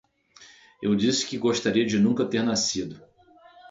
Eu 0.81 0.95
disse 0.95 1.27
que 1.27 1.37
gostaria 1.37 1.85
de 1.85 1.99
nunca 1.99 2.25
ter 2.25 2.41
nascido. 2.41 2.99